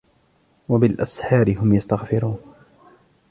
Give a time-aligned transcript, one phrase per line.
[0.69, 2.39] وبالأسحار هم يستغفرون